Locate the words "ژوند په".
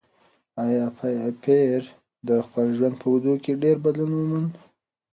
2.77-3.05